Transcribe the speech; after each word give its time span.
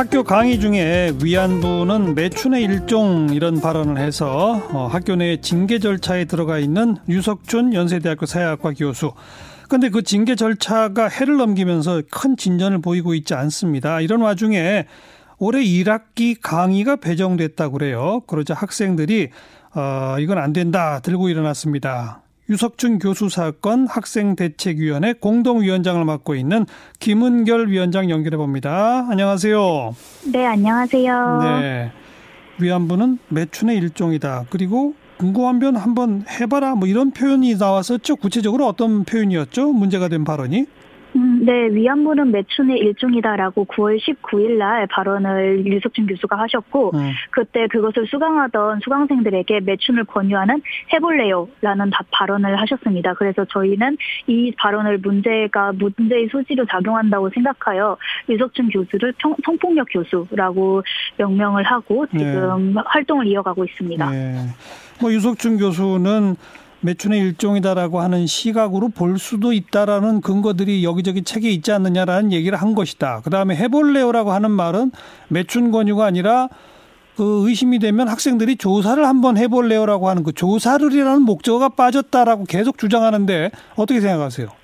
학교 0.00 0.22
강의 0.22 0.58
중에 0.58 1.12
위안부는 1.22 2.14
매춘의 2.14 2.62
일종 2.62 3.28
이런 3.34 3.60
발언을 3.60 3.98
해서 3.98 4.66
어, 4.72 4.86
학교 4.86 5.14
내 5.14 5.42
징계 5.42 5.78
절차에 5.78 6.24
들어가 6.24 6.58
있는 6.58 6.96
유석준 7.06 7.74
연세대학교 7.74 8.24
사회학과 8.24 8.72
교수. 8.72 9.12
근데 9.68 9.90
그 9.90 10.02
징계 10.02 10.36
절차가 10.36 11.08
해를 11.08 11.36
넘기면서 11.36 12.00
큰 12.10 12.38
진전을 12.38 12.80
보이고 12.80 13.12
있지 13.12 13.34
않습니다. 13.34 14.00
이런 14.00 14.22
와중에 14.22 14.86
올해 15.36 15.62
1학기 15.62 16.34
강의가 16.40 16.96
배정됐다고 16.96 17.74
그래요. 17.74 18.22
그러자 18.26 18.54
학생들이 18.54 19.28
어, 19.74 20.16
이건 20.18 20.38
안 20.38 20.54
된다 20.54 21.00
들고 21.00 21.28
일어났습니다. 21.28 22.22
유석준 22.50 22.98
교수 22.98 23.28
사건 23.28 23.86
학생대책위원회 23.86 25.12
공동위원장을 25.14 26.04
맡고 26.04 26.34
있는 26.34 26.66
김은결 26.98 27.68
위원장 27.68 28.10
연결해 28.10 28.36
봅니다. 28.36 29.06
안녕하세요. 29.08 29.94
네, 30.32 30.46
안녕하세요. 30.46 31.38
네. 31.42 31.92
위안부는 32.58 33.18
매춘의 33.28 33.76
일종이다. 33.76 34.46
그리고 34.50 34.94
궁금하면 35.18 35.76
한번 35.76 36.24
해봐라. 36.28 36.74
뭐 36.74 36.88
이런 36.88 37.12
표현이 37.12 37.54
나왔었죠. 37.54 38.16
구체적으로 38.16 38.66
어떤 38.66 39.04
표현이었죠? 39.04 39.72
문제가 39.72 40.08
된 40.08 40.24
발언이? 40.24 40.66
음, 41.40 41.44
네, 41.46 41.68
위안부는 41.74 42.30
매춘의 42.30 42.78
일종이다라고 42.78 43.64
9월 43.66 43.98
19일 43.98 44.58
날 44.58 44.86
발언을 44.86 45.66
유석준 45.66 46.06
교수가 46.06 46.38
하셨고, 46.38 46.92
음. 46.94 47.12
그때 47.30 47.66
그것을 47.68 48.06
수강하던 48.06 48.80
수강생들에게 48.80 49.60
매춘을 49.60 50.04
권유하는 50.04 50.62
해볼래요라는 50.92 51.90
발언을 52.10 52.60
하셨습니다. 52.60 53.14
그래서 53.14 53.44
저희는 53.46 53.96
이 54.26 54.52
발언을 54.58 54.98
문제가 54.98 55.72
문제의 55.72 56.28
소지로 56.30 56.66
작용한다고 56.66 57.30
생각하여 57.30 57.96
유석준 58.28 58.68
교수를 58.70 59.14
평, 59.18 59.34
성폭력 59.44 59.88
교수라고 59.90 60.82
명명을 61.16 61.64
하고 61.64 62.06
지금 62.06 62.74
네. 62.74 62.80
활동을 62.84 63.26
이어가고 63.26 63.64
있습니다. 63.64 64.10
네. 64.10 64.46
뭐 65.00 65.12
유석준 65.12 65.58
교수는 65.58 66.36
매춘의 66.82 67.20
일종이다라고 67.20 68.00
하는 68.00 68.26
시각으로 68.26 68.88
볼 68.88 69.18
수도 69.18 69.52
있다라는 69.52 70.20
근거들이 70.20 70.82
여기저기 70.84 71.22
책에 71.22 71.50
있지 71.50 71.72
않느냐라는 71.72 72.32
얘기를 72.32 72.60
한 72.60 72.74
것이다. 72.74 73.20
그 73.22 73.30
다음에 73.30 73.54
해볼래요라고 73.56 74.32
하는 74.32 74.50
말은 74.50 74.92
매춘 75.28 75.70
권유가 75.72 76.06
아니라 76.06 76.48
그 77.16 77.46
의심이 77.46 77.78
되면 77.78 78.08
학생들이 78.08 78.56
조사를 78.56 79.04
한번 79.06 79.36
해볼래요라고 79.36 80.08
하는 80.08 80.22
그 80.22 80.32
조사를이라는 80.32 81.22
목적어가 81.22 81.70
빠졌다라고 81.70 82.44
계속 82.44 82.78
주장하는데 82.78 83.50
어떻게 83.76 84.00
생각하세요? 84.00 84.59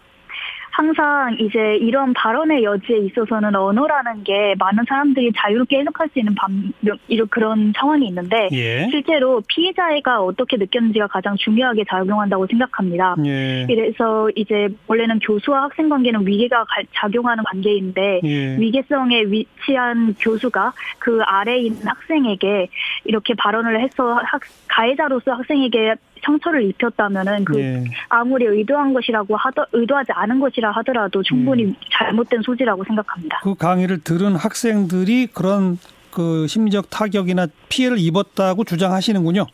항상 0.77 1.35
이제 1.41 1.77
이런 1.77 2.13
발언의 2.13 2.63
여지에 2.63 2.99
있어서는 2.99 3.57
언어라는 3.57 4.25
게 4.25 4.55
많은 4.59 4.85
사람들이 4.87 5.33
자유롭게 5.35 5.79
해석할 5.79 6.11
수 6.13 6.19
있는 6.19 6.35
방, 6.35 6.71
이런 7.09 7.27
그런 7.29 7.73
상황이 7.75 8.07
있는데 8.09 8.51
예. 8.53 8.87
실제로 8.91 9.41
피해자가 9.49 10.21
어떻게 10.21 10.59
느꼈는지가 10.59 11.07
가장 11.07 11.35
중요하게 11.39 11.85
작용한다고 11.89 12.47
생각합니다. 12.47 13.17
예. 13.25 13.65
그래서 13.67 14.29
이제 14.37 14.69
원래는 14.87 15.19
교수와 15.21 15.63
학생 15.63 15.89
관계는 15.89 16.27
위계가 16.27 16.67
작용하는 16.93 17.43
관계인데 17.45 18.21
예. 18.23 18.57
위계성에 18.59 19.23
위치한 19.29 20.15
교수가 20.21 20.75
그 20.99 21.23
아래에 21.23 21.59
있는 21.59 21.87
학생에게 21.87 22.69
이렇게 23.07 23.33
발언을 23.33 23.81
해서 23.81 24.21
학, 24.23 24.43
가해자로서 24.69 25.33
학생에게 25.33 25.95
상처를 26.27 26.65
입혔다면은 26.69 27.45
그 27.45 27.57
네. 27.57 27.85
아무리 28.09 28.45
의도한 28.45 28.93
것이라고 28.93 29.37
하더 29.37 29.67
의도하지 29.73 30.13
않은 30.13 30.41
것이라 30.41 30.73
하더라도 30.73 31.23
충분히 31.23 31.65
음. 31.65 31.75
잘못된 31.93 32.43
소지라고 32.43 32.85
생각합니다. 32.85 33.41
그 33.43 33.55
강의를 33.55 34.01
들은 34.03 34.35
학생들이 34.37 35.29
그런 35.29 35.79
그 36.11 36.47
심리적 36.49 36.91
타격이나 36.91 37.47
피해를 37.69 37.99
입었다고 37.99 38.65
주장하시는군요. 38.65 39.47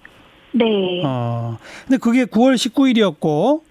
네. 0.52 1.02
어. 1.04 1.58
근데 1.86 1.98
그게 1.98 2.24
9월 2.24 2.54
19일이었고 2.54 3.62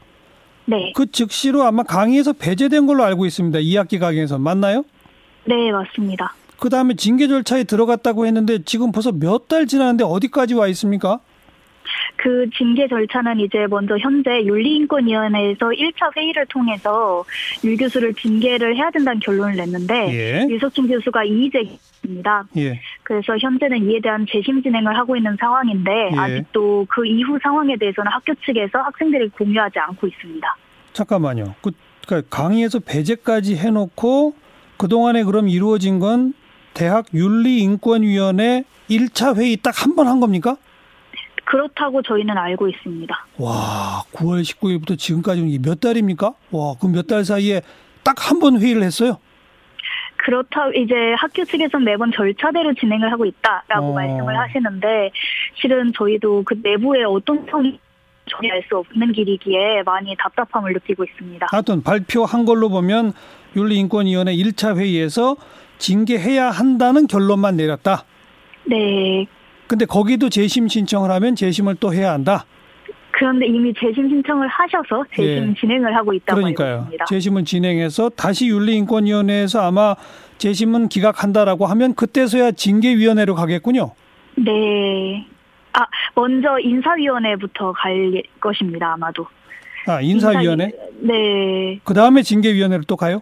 네. 0.66 0.94
그 0.95 1.12
즉시로 1.12 1.63
아마 1.63 1.83
강의에서 1.83 2.33
배제된 2.33 2.85
걸로 2.85 3.03
알고 3.03 3.25
있습니다. 3.25 3.59
2학기 3.59 4.00
강의에서 4.00 4.38
맞나요? 4.38 4.83
네, 5.45 5.72
맞습니다. 5.72 6.35
그 6.59 6.69
다음에 6.69 6.94
징계 6.94 7.28
절차에 7.28 7.63
들어갔다고 7.63 8.28
했는데 8.28 8.59
지금 8.63 8.91
벌써 8.91 9.12
몇 9.12 9.47
달 9.47 9.66
지났는데 9.66 10.03
어디까지 10.03 10.53
와 10.53 10.68
있습니까? 10.68 11.19
그 12.21 12.47
징계 12.55 12.87
절차는 12.87 13.39
이제 13.39 13.65
먼저 13.67 13.97
현재 13.97 14.43
윤리인권위원회에서 14.45 15.69
1차 15.69 16.15
회의를 16.15 16.45
통해서 16.47 17.25
유 17.63 17.75
교수를 17.75 18.13
징계를 18.13 18.75
해야 18.75 18.91
된다는 18.91 19.19
결론을 19.19 19.55
냈는데 19.55 20.13
예. 20.13 20.47
유석준 20.47 20.87
교수가 20.87 21.23
이의제기입니다. 21.23 22.45
예. 22.57 22.79
그래서 23.01 23.35
현재는 23.39 23.89
이에 23.89 23.99
대한 24.01 24.27
재심 24.29 24.61
진행을 24.61 24.95
하고 24.95 25.17
있는 25.17 25.35
상황인데 25.39 26.11
예. 26.13 26.17
아직도 26.17 26.85
그 26.89 27.07
이후 27.07 27.39
상황에 27.41 27.75
대해서는 27.77 28.11
학교 28.11 28.35
측에서 28.35 28.79
학생들이 28.79 29.29
공유하지 29.29 29.79
않고 29.79 30.05
있습니다. 30.05 30.55
잠깐만요. 30.93 31.55
그 31.61 31.71
그러니까 32.05 32.29
강의에서 32.29 32.79
배제까지 32.79 33.55
해놓고 33.55 34.35
그동안에 34.77 35.23
그럼 35.23 35.49
이루어진 35.49 35.97
건 35.97 36.33
대학 36.75 37.05
윤리인권위원회 37.13 38.63
1차 38.89 39.38
회의 39.38 39.57
딱 39.57 39.73
한 39.85 39.95
번한 39.95 40.19
겁니까? 40.19 40.57
그렇다고 41.56 42.01
저희는 42.01 42.38
알고 42.38 42.69
있습니다. 42.69 43.13
와, 43.39 44.03
9월 44.13 44.41
19일부터 44.41 44.97
지금까지 44.97 45.59
몇 45.62 45.81
달입니까? 45.81 46.34
와, 46.51 46.75
그럼 46.79 46.94
몇 46.94 47.07
달 47.07 47.25
사이에 47.25 47.62
딱 48.03 48.16
한 48.31 48.39
번 48.39 48.62
회의를 48.62 48.84
했어요? 48.84 49.17
그렇다 50.23 50.69
이제 50.75 50.94
학교 51.17 51.44
측에서 51.44 51.78
매번 51.79 52.12
절차대로 52.13 52.73
진행을 52.75 53.12
하고 53.12 53.25
있다라고 53.25 53.88
어. 53.89 53.94
말씀을 53.94 54.38
하시는데 54.39 55.12
실은 55.56 55.91
저희도 55.97 56.44
그 56.45 56.53
내부에 56.63 57.03
어떤 57.03 57.45
성이 57.51 57.78
전혀 58.29 58.53
알 58.53 58.63
수 58.69 58.78
없는 58.78 59.12
길이기에 59.12 59.81
많이 59.83 60.16
답답함을 60.18 60.72
느끼고 60.73 61.03
있습니다. 61.03 61.47
하여튼 61.51 61.83
발표한 61.83 62.45
걸로 62.45 62.69
보면 62.69 63.12
윤리인권위원회 63.57 64.33
1차 64.38 64.78
회의에서 64.78 65.35
징계해야 65.79 66.50
한다는 66.51 67.07
결론만 67.07 67.57
내렸다. 67.57 68.06
네. 68.66 69.25
근데 69.71 69.85
거기도 69.85 70.27
재심 70.27 70.67
신청을 70.67 71.09
하면 71.11 71.33
재심을 71.33 71.75
또 71.79 71.93
해야 71.93 72.11
한다. 72.11 72.43
그런데 73.11 73.45
이미 73.47 73.73
재심 73.73 74.09
신청을 74.09 74.45
하셔서 74.49 75.05
재심 75.15 75.51
예. 75.51 75.53
진행을 75.57 75.95
하고 75.95 76.11
있다고 76.11 76.35
그러니까요. 76.41 76.77
있습니다. 76.79 77.05
재심은 77.05 77.45
진행해서 77.45 78.09
다시 78.09 78.49
윤리인권위원회에서 78.49 79.61
아마 79.61 79.95
재심은 80.39 80.89
기각한다라고 80.89 81.67
하면 81.67 81.95
그때서야 81.95 82.51
징계위원회로 82.51 83.33
가겠군요. 83.35 83.91
네. 84.35 85.25
아 85.71 85.85
먼저 86.15 86.59
인사위원회부터 86.59 87.71
갈 87.71 88.21
것입니다 88.41 88.91
아마도. 88.91 89.25
아 89.88 90.01
인사위원회? 90.01 90.65
인사위... 90.65 91.07
네. 91.07 91.79
그 91.85 91.93
다음에 91.93 92.23
징계위원회로 92.23 92.83
또 92.89 92.97
가요? 92.97 93.21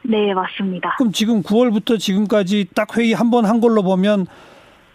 네 0.00 0.32
맞습니다. 0.32 0.94
그럼 0.96 1.12
지금 1.12 1.42
9월부터 1.42 1.98
지금까지 1.98 2.68
딱 2.74 2.96
회의 2.96 3.12
한 3.12 3.28
번 3.30 3.44
한 3.44 3.60
걸로 3.60 3.82
보면 3.82 4.24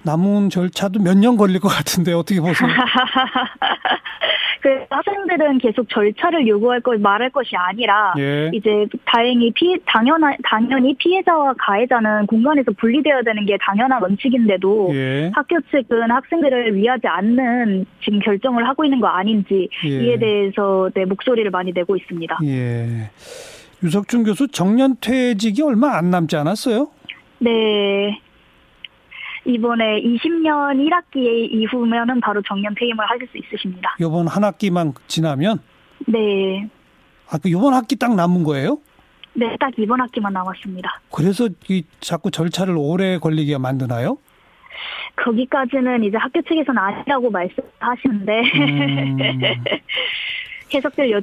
남은 0.06 0.50
절차도 0.50 1.02
몇 1.02 1.16
년 1.18 1.36
걸릴 1.38 1.60
것 1.60 1.68
같은데 1.70 2.14
어떻게 2.14 2.40
보세요? 2.40 2.70
그 4.62 4.70
학생들은 4.90 5.60
계속 5.60 5.88
절차를 5.90 6.48
요구할 6.48 6.82
것 6.82 7.00
말할 7.00 7.30
것이 7.30 7.56
아니라 7.56 8.14
예. 8.18 8.50
이제 8.54 8.86
다행히 9.06 9.52
피 9.54 9.78
당연한 9.86 10.36
당연히 10.44 10.96
피해자와 10.96 11.54
가해자는 11.60 12.26
공간에서 12.28 12.72
분리되어야 12.78 13.22
되는 13.22 13.46
게 13.46 13.58
당연한 13.62 14.02
원칙인데도 14.02 14.90
예. 14.94 15.32
학교 15.36 15.60
측은 15.70 16.10
학생들을 16.10 16.76
위하지 16.76 17.08
않는 17.08 17.86
지금 18.04 18.20
결정을 18.20 18.68
하고 18.68 18.84
있는 18.84 19.00
거 19.00 19.08
아닌지 19.08 19.70
예. 19.86 19.90
이에 19.90 20.18
대해서 20.18 20.90
내 20.96 21.06
목소리를 21.06 21.50
많이 21.52 21.72
내고 21.72 21.96
있습니다. 21.96 22.40
예. 22.46 23.12
유석준 23.84 24.24
교수 24.24 24.48
정년 24.48 24.96
퇴직이 25.00 25.62
얼마 25.62 25.96
안 25.98 26.10
남지 26.10 26.36
않았어요? 26.38 26.90
네. 27.40 28.20
이번에 29.46 30.02
20년 30.02 30.76
1학기 30.90 31.18
이후면은 31.52 32.20
바로 32.20 32.42
정년 32.42 32.74
퇴임을 32.76 33.06
하실 33.08 33.28
수 33.28 33.38
있으십니다. 33.38 33.96
이번 34.00 34.28
한 34.28 34.44
학기만 34.44 34.94
지나면? 35.08 35.60
네. 36.08 36.68
아, 37.30 37.38
그 37.38 37.50
이번 37.50 37.74
학기 37.74 37.96
딱 37.96 38.16
남은 38.16 38.44
거예요? 38.44 38.80
네, 39.34 39.56
딱 39.60 39.72
이번 39.78 40.02
학기만 40.02 40.34
남았습니다. 40.34 41.02
그래서 41.12 41.50
이 41.70 41.84
자꾸 42.00 42.32
절차를 42.32 42.76
오래 42.78 43.18
걸리게 43.18 43.58
만드나요? 43.58 44.18
거기까지는 45.18 46.04
이제 46.04 46.18
학교 46.18 46.42
측에서는 46.42 46.78
아니라고 46.78 47.30
말씀하시는데 47.30 48.42
음. 48.42 49.18
해석될 50.74 51.12
여 51.12 51.22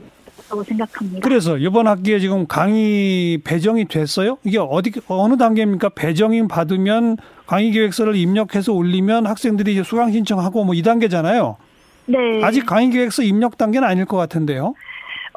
있다고 0.53 0.63
생각합니다. 0.63 1.21
그래서 1.23 1.57
이번 1.57 1.87
학기에 1.87 2.21
지금 2.21 2.47
강의 2.47 3.39
배정이 3.39 3.87
됐어요? 3.87 4.39
이게 4.45 4.59
어디 4.59 4.93
어느 5.09 5.37
단계입니까? 5.37 5.91
배정이 5.91 6.47
받으면 6.47 7.17
강의 7.47 7.73
계획서를 7.73 8.15
입력해서 8.15 8.73
올리면 8.73 9.27
학생들이 9.27 9.73
이제 9.73 9.83
수강 9.83 10.13
신청하고 10.13 10.65
뭐 10.65 10.73
이 10.75 10.83
단계잖아요. 10.83 11.57
네. 12.07 12.19
아직 12.43 12.65
강의 12.67 12.91
계획서 12.91 13.23
입력 13.23 13.57
단계는 13.59 13.87
아닐 13.87 14.05
것 14.05 14.17
같은데요. 14.17 14.75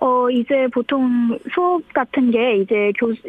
어 0.01 0.29
이제 0.29 0.67
보통 0.73 1.38
수업 1.53 1.81
같은 1.94 2.31
게 2.31 2.57
이제 2.57 2.91
교수 3.00 3.21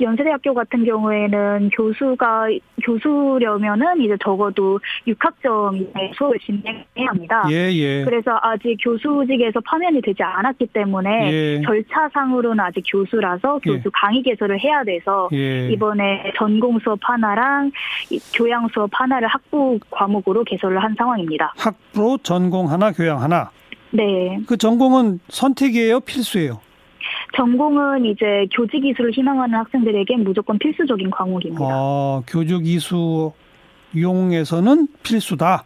연세대학교 0.00 0.54
같은 0.54 0.84
경우에는 0.84 1.70
교수가 1.70 2.48
교수려면은 2.82 4.00
이제 4.00 4.16
적어도 4.22 4.80
6학점 5.06 5.80
이상의 5.80 6.12
수업을 6.16 6.38
진행해야 6.40 7.08
합니다. 7.08 7.44
예, 7.50 7.72
예. 7.72 8.04
그래서 8.04 8.38
아직 8.42 8.76
교수직에서 8.82 9.60
파면이 9.60 10.00
되지 10.02 10.22
않았기 10.22 10.66
때문에 10.66 11.32
예. 11.32 11.62
절차상으로는 11.64 12.60
아직 12.60 12.82
교수라서 12.90 13.58
교수 13.60 13.82
예. 13.86 13.90
강의 13.92 14.22
개설을 14.22 14.60
해야 14.60 14.82
돼서 14.84 15.28
예. 15.32 15.70
이번에 15.70 16.32
전공 16.36 16.78
수업 16.80 16.98
하나랑 17.02 17.70
이 18.10 18.18
교양 18.34 18.66
수업 18.68 18.90
하나를 18.92 19.28
학부 19.28 19.78
과목으로 19.90 20.44
개설을 20.44 20.82
한 20.82 20.94
상황입니다. 20.96 21.52
학부 21.56 22.18
전공 22.22 22.70
하나, 22.70 22.90
교양 22.92 23.22
하나. 23.22 23.50
네. 23.90 24.38
그 24.46 24.56
전공은 24.56 25.20
선택이에요, 25.28 26.00
필수예요? 26.00 26.60
전공은 27.36 28.06
이제 28.06 28.46
교직 28.54 28.84
이수를 28.84 29.12
희망하는 29.12 29.58
학생들에게 29.58 30.16
무조건 30.18 30.58
필수적인 30.58 31.10
과목입니다. 31.10 31.64
어, 31.64 32.22
교육 32.26 32.66
이수 32.66 33.32
이용에서는 33.94 34.88
필수다. 35.02 35.64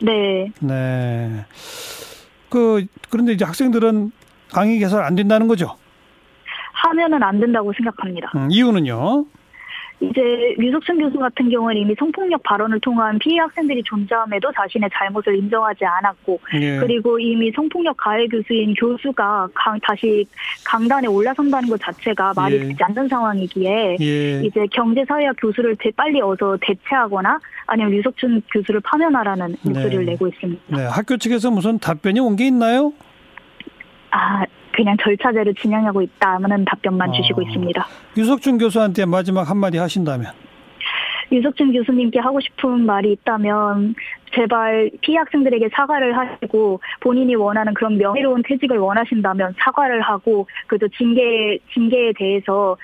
네. 0.00 0.50
네. 0.60 1.44
그 2.48 2.86
그런데 3.10 3.32
이제 3.32 3.44
학생들은 3.44 4.12
강의 4.52 4.78
개설 4.78 5.04
안 5.04 5.14
된다는 5.14 5.46
거죠. 5.46 5.76
하면은 6.72 7.22
안 7.22 7.38
된다고 7.38 7.72
생각합니다. 7.74 8.32
음, 8.36 8.48
이유는요? 8.50 9.26
이제 10.02 10.54
유석춘 10.58 10.98
교수 10.98 11.18
같은 11.18 11.50
경우는 11.50 11.76
이미 11.76 11.94
성폭력 11.98 12.42
발언을 12.42 12.80
통한 12.80 13.18
피해 13.18 13.38
학생들이 13.38 13.82
존재함에도 13.84 14.50
자신의 14.52 14.88
잘못을 14.94 15.36
인정하지 15.36 15.84
않았고 15.84 16.40
예. 16.54 16.78
그리고 16.78 17.18
이미 17.18 17.52
성폭력 17.52 17.98
가해 17.98 18.26
교수인 18.26 18.72
교수가 18.74 19.48
강, 19.54 19.78
다시 19.80 20.24
강단에 20.64 21.06
올라선다는 21.06 21.68
것 21.68 21.78
자체가 21.82 22.32
말이 22.34 22.54
예. 22.54 22.58
되지 22.68 22.78
않는 22.82 23.08
상황이기에 23.08 23.96
예. 24.00 24.42
이제 24.42 24.66
경제사회학 24.72 25.36
교수를 25.38 25.76
대- 25.78 25.90
빨리 25.90 26.20
어서 26.22 26.56
대체하거나 26.62 27.38
아니면 27.66 27.92
유석춘 27.92 28.40
교수를 28.54 28.80
파면하라는 28.80 29.56
목소리를 29.62 30.06
네. 30.06 30.12
내고 30.12 30.26
있습니다. 30.28 30.62
네, 30.76 30.84
학교 30.86 31.18
측에서 31.18 31.50
무슨 31.50 31.78
답변이 31.78 32.20
온 32.20 32.36
게 32.36 32.46
있나요? 32.46 32.94
아 34.12 34.44
그냥 34.72 34.96
절차대로 35.02 35.52
진행하고 35.54 36.02
있다는 36.02 36.64
답변만 36.64 37.10
아. 37.10 37.12
주시고 37.12 37.42
있습니다. 37.42 37.86
유석준 38.16 38.58
교수한테 38.58 39.04
마지막 39.06 39.48
한마디 39.50 39.78
하신다면. 39.78 40.32
유석준 41.32 41.72
교수님께 41.72 42.18
하고 42.18 42.40
싶은 42.40 42.84
말이 42.86 43.12
있다면 43.12 43.94
제발 44.34 44.90
피해 45.00 45.18
학생들에게 45.18 45.68
사과를 45.72 46.16
하시고 46.16 46.80
본인이 47.00 47.34
원하는 47.36 47.72
그런 47.74 47.98
명예로운 47.98 48.42
퇴직을 48.46 48.78
원하신다면 48.78 49.54
사과를 49.58 50.00
하고 50.02 50.48
그저 50.66 50.86
징계 50.98 51.58
징계에 51.72 52.12
대해서 52.16 52.76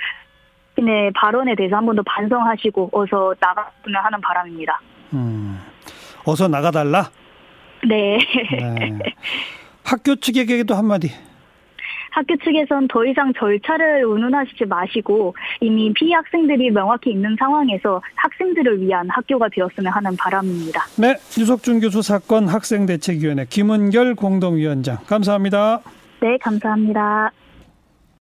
자신의 0.76 1.12
발언에 1.14 1.54
대해서 1.56 1.76
한 1.76 1.86
번 1.86 1.96
더 1.96 2.02
반성하시고 2.04 2.90
어서 2.92 3.34
나갔으면 3.40 4.04
하는 4.04 4.20
바람입니다. 4.20 4.80
음. 5.14 5.58
어서 6.24 6.46
나가달라. 6.48 7.08
네. 7.88 8.18
네. 8.18 8.98
학교 9.84 10.14
측에게도 10.16 10.74
한마디. 10.74 11.10
학교 12.16 12.34
측에선 12.38 12.88
더 12.88 13.04
이상 13.04 13.30
절차를 13.34 14.06
운운하시지 14.06 14.64
마시고 14.64 15.34
이미 15.60 15.92
피해 15.92 16.14
학생들이 16.14 16.70
명확히 16.70 17.10
있는 17.10 17.36
상황에서 17.38 18.00
학생들을 18.14 18.80
위한 18.80 19.06
학교가 19.10 19.48
되었으면 19.52 19.92
하는 19.92 20.16
바람입니다. 20.16 20.82
네, 20.96 21.16
유석준 21.38 21.80
교수 21.80 22.00
사건 22.00 22.48
학생대책위원회 22.48 23.44
김은결 23.50 24.14
공동위원장 24.14 24.96
감사합니다. 25.06 25.80
네, 26.20 26.38
감사합니다. 26.38 27.32